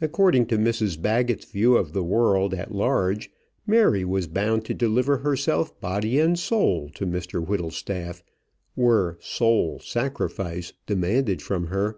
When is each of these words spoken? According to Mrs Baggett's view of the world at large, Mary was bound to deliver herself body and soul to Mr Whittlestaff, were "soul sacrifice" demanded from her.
According 0.00 0.46
to 0.46 0.58
Mrs 0.58 1.02
Baggett's 1.02 1.46
view 1.46 1.76
of 1.76 1.92
the 1.92 2.04
world 2.04 2.54
at 2.54 2.70
large, 2.72 3.32
Mary 3.66 4.04
was 4.04 4.28
bound 4.28 4.64
to 4.66 4.74
deliver 4.74 5.16
herself 5.18 5.80
body 5.80 6.20
and 6.20 6.38
soul 6.38 6.88
to 6.90 7.04
Mr 7.04 7.44
Whittlestaff, 7.44 8.22
were 8.76 9.18
"soul 9.20 9.80
sacrifice" 9.80 10.72
demanded 10.86 11.42
from 11.42 11.66
her. 11.66 11.96